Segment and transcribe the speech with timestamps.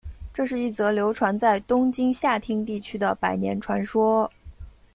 [0.33, 4.31] 这是一则流传在东京下町地区的百年传说。